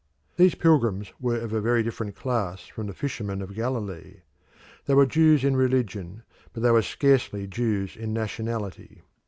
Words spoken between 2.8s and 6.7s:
the fishermen of Galilee. They were Jews in religion but